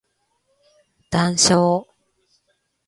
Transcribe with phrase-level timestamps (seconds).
[1.11, 1.85] 談笑